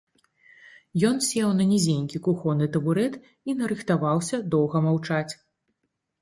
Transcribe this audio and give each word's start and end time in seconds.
Ён 1.09 1.19
сеў 1.25 1.49
на 1.59 1.67
нізенькі 1.71 2.21
кухонны 2.27 2.69
табурэт 2.77 3.13
і 3.49 3.55
нарыхтаваўся 3.61 4.41
доўга 4.57 4.77
маўчаць. 4.89 5.31